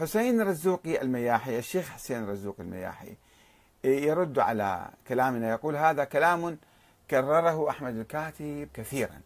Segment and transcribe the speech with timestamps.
[0.00, 3.16] حسين رزوقي المياحي الشيخ حسين رزوقي المياحي
[3.84, 6.58] يرد على كلامنا يقول هذا كلام
[7.10, 9.20] كرره أحمد الكاتب كثيرا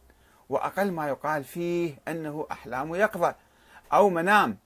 [0.48, 3.34] وأقل ما يقال فيه أنه أحلام يقظة
[3.92, 4.56] أو منام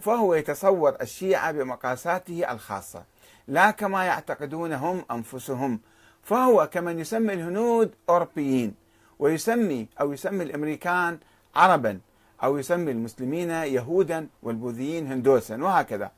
[0.00, 3.04] فهو يتصور الشيعة بمقاساته الخاصة
[3.48, 5.80] لا كما يعتقدون هم أنفسهم
[6.22, 8.74] فهو كمن يسمي الهنود أوروبيين
[9.18, 11.18] ويسمي أو يسمي الأمريكان
[11.54, 12.00] عربا
[12.42, 16.10] أو يسمي المسلمين يهودا والبوذيين هندوسا وهكذا.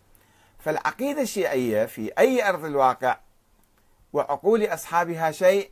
[0.59, 3.19] فالعقيدة الشيعية في أي أرض الواقع
[4.13, 5.71] وعقول أصحابها شيء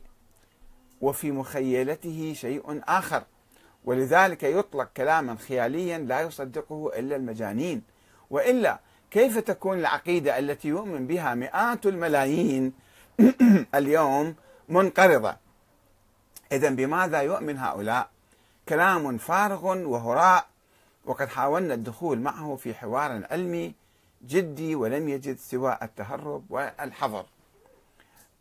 [1.01, 3.23] وفي مخيلته شيء آخر.
[3.85, 7.81] ولذلك يطلق كلاما خياليا لا يصدقه إلا المجانين.
[8.29, 8.79] وإلا
[9.11, 12.73] كيف تكون العقيدة التي يؤمن بها مئات الملايين
[13.75, 14.35] اليوم
[14.69, 15.35] منقرضة؟
[16.51, 18.09] إذا بماذا يؤمن هؤلاء؟
[18.69, 20.52] كلام فارغ وهراء.
[21.05, 23.73] وقد حاولنا الدخول معه في حوار علمي
[24.27, 27.25] جدي ولم يجد سوى التهرب والحظر.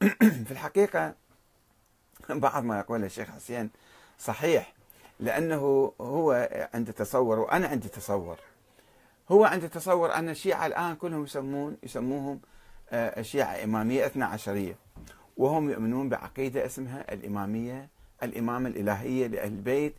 [0.46, 1.14] في الحقيقة
[2.30, 3.70] بعض ما يقوله الشيخ حسين
[4.18, 4.74] صحيح
[5.20, 8.36] لأنه هو عنده تصور وأنا عندي تصور.
[9.30, 12.40] هو عنده تصور أن الشيعة الآن كلهم يسمون يسموهم
[12.90, 14.76] آه، الشيعة إمامية اثنا عشرية
[15.36, 17.88] وهم يؤمنون بعقيدة اسمها الإمامية
[18.22, 19.94] الإمامة الإلهية لأهل البيت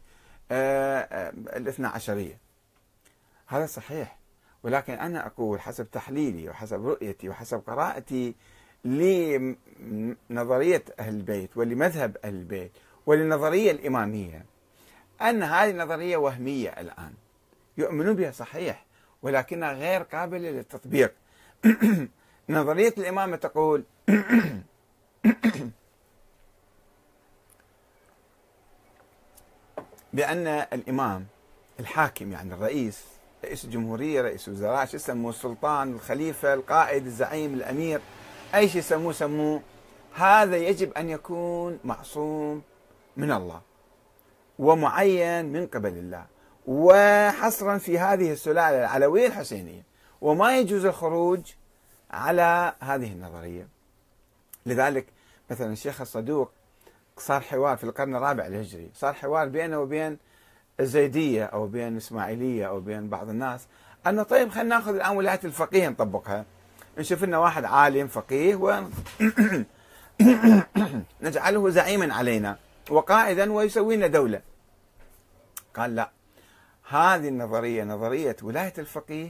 [0.52, 2.43] آه، آه، الاثنا عشرية.
[3.48, 4.18] هذا صحيح.
[4.64, 8.36] ولكن أنا أقول حسب تحليلي وحسب رؤيتي وحسب قراءتي
[8.86, 12.72] لنظرية أهل البيت ولمذهب أهل البيت
[13.06, 14.46] وللنظرية الإمامية
[15.22, 17.14] أن هذه النظرية وهمية الآن.
[17.78, 18.86] يؤمنون بها صحيح
[19.22, 21.14] ولكنها غير قابلة للتطبيق.
[22.50, 23.84] نظرية الإمامة تقول
[30.14, 31.26] بأن الإمام
[31.80, 33.04] الحاكم يعني الرئيس
[33.44, 38.02] رئيس الجمهورية رئيس الوزراء شو يسموه؟ السلطان الخليفة القائد الزعيم الأمير
[38.56, 39.62] أي شيء يسموه سموه
[40.14, 42.62] هذا يجب أن يكون معصوم
[43.18, 43.62] من الله
[44.60, 46.26] ومعين من قبل الله.
[46.68, 49.84] وحصرا في هذه السلالة العلوية الحسينية
[50.22, 51.42] وما يجوز الخروج
[52.12, 53.68] على هذه النظرية.
[54.66, 55.06] لذلك
[55.52, 56.52] مثلا الشيخ الصدوق
[57.18, 60.18] صار حوار في القرن الرابع الهجري صار حوار بينه وبين
[60.80, 63.68] الزيدية أو بين الإسماعيلية أو بين بعض الناس.
[64.08, 66.46] أنه طيب خلينا نأخذ الآن ولاية الفقيه نطبقها.
[66.98, 68.56] نشوف لنا واحد عالم فقيه
[71.22, 72.58] ونجعله زعيما علينا
[72.90, 74.42] وقائدا ويسوي لنا دولة.
[75.76, 76.10] قال لا
[76.90, 79.30] هذه النظرية نظرية ولاية الفقيه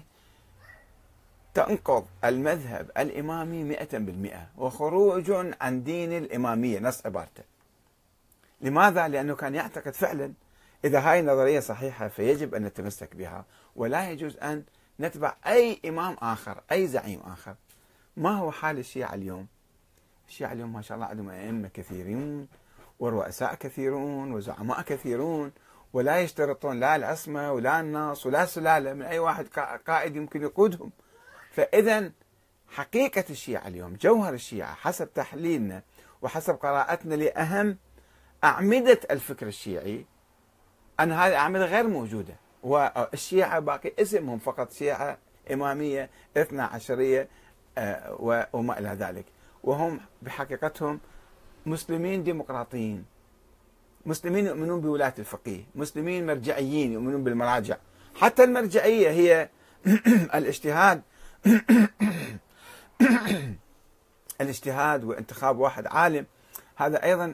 [1.53, 6.79] تنقض المذهب الإمامي مئة بالمئة وخروج عن دين الإمامية.
[6.79, 7.43] نص عبارته.
[8.61, 10.33] لماذا؟ لأنه كان يعتقد فعلا
[10.85, 13.45] إذا هاي النظرية صحيحة فيجب أن نتمسك بها
[13.75, 14.63] ولا يجوز أن
[14.99, 17.55] نتبع أي إمام آخر أي زعيم آخر.
[18.17, 19.47] ما هو حال الشيعة اليوم؟
[20.27, 22.47] الشيعة اليوم ما شاء الله عندهم أئمة كثيرون
[22.99, 25.51] ورؤساء كثيرون وزعماء كثيرون
[25.93, 29.47] ولا يشترطون لا العصمة ولا النص ولا سلالة من أي واحد
[29.87, 30.91] قائد يمكن يقودهم.
[31.51, 32.11] فإذا
[32.67, 35.83] حقيقة الشيعة اليوم جوهر الشيعة حسب تحليلنا
[36.21, 37.77] وحسب قراءتنا لأهم
[38.43, 40.05] أعمدة الفكر الشيعي
[40.99, 42.35] أن هذه الأعمدة غير موجودة.
[42.63, 45.17] والشيعة باقي اسمهم فقط شيعة
[45.53, 47.27] إمامية اثنا عشرية
[47.77, 49.25] آه، وما إلى ذلك.
[49.63, 50.99] وهم بحقيقتهم
[51.65, 53.05] مسلمين ديمقراطيين.
[54.05, 57.77] مسلمين يؤمنون بولاية الفقيه مسلمين مرجعيين يؤمنون بالمراجع.
[58.15, 59.49] حتى المرجعية هي
[60.35, 61.01] الاجتهاد.
[64.41, 66.25] الاجتهاد وانتخاب واحد عالم.
[66.75, 67.33] هذا أيضا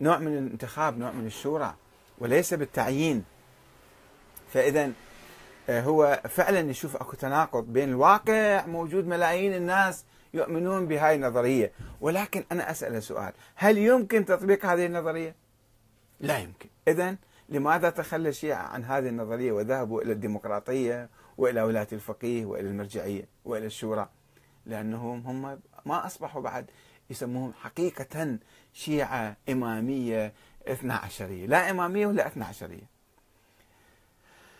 [0.00, 1.74] نوع من الانتخاب نوع من الشورى.
[2.18, 3.24] وليس بالتعيين.
[4.52, 4.92] فإذا
[5.68, 10.04] آه، هو فعلا يشوف أكو تناقض بين الواقع موجود ملايين الناس
[10.34, 11.72] يؤمنون بهاي النظرية.
[12.00, 15.34] ولكن أنا أسأل سؤال هل يمكن تطبيق هذه النظرية؟
[16.20, 16.68] لا يمكن.
[16.88, 17.16] إذا
[17.48, 23.66] لماذا تخلى الشيعة عن هذه النظرية وذهبوا إلى الديمقراطية وإلى ولاية الفقيه وإلى المرجعية وإلى
[23.66, 24.08] الشورى؟
[24.66, 26.70] لأنهم هم ما أصبحوا بعد
[27.10, 28.38] يسموهم حقيقة
[28.72, 30.32] شيعة إمامية
[30.68, 31.46] اثنا عشرية.
[31.46, 32.95] لا إمامية ولا اثنا عشرية.